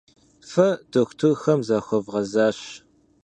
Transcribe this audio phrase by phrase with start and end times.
[0.49, 2.59] Фэ дохутырхэм захуэвгъэзащ.